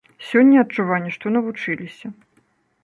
[0.29, 2.07] Сёння адчуванне, што навучыліся.